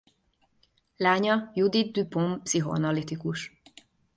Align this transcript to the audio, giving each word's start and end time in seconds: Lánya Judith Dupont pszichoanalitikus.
Lánya 0.99 1.35
Judith 1.55 1.91
Dupont 1.93 2.43
pszichoanalitikus. 2.45 3.41